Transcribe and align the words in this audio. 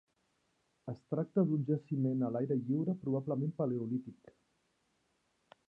Es 0.91 1.01
tracta 1.13 1.43
d'un 1.49 1.67
jaciment 1.67 2.25
a 2.27 2.31
l'aire 2.37 2.57
lliure 2.61 2.97
probablement 3.05 3.53
paleolític. 3.61 4.35